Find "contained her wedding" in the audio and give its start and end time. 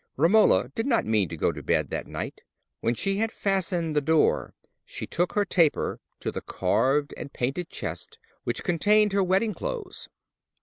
8.63-9.53